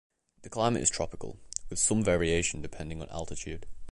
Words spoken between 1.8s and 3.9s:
variation depending on altitude.